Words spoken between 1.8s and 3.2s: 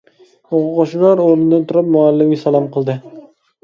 مۇئەللىمگە سالام قىلدى.